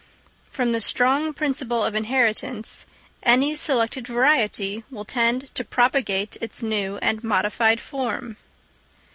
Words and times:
From 0.49 0.71
the 0.71 0.79
strong 0.81 1.31
principle 1.31 1.83
of 1.83 1.93
inheritance, 1.93 2.87
any 3.21 3.53
selected 3.53 4.07
variety 4.07 4.83
will 4.89 5.05
tend 5.05 5.53
to 5.53 5.63
propagate 5.63 6.37
its 6.41 6.63
new 6.63 6.97
and 7.03 7.23
modified 7.23 7.79
form. 7.79 8.37